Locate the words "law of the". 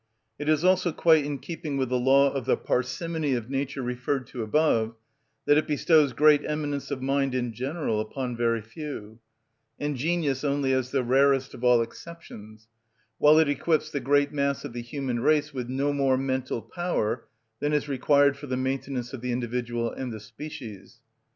1.99-2.57